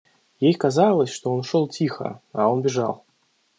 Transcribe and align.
Ей 0.39 0.55
казалось, 0.55 1.11
что 1.11 1.31
он 1.31 1.43
шел 1.43 1.67
тихо, 1.67 2.21
а 2.33 2.47
он 2.47 2.63
бежал. 2.63 3.03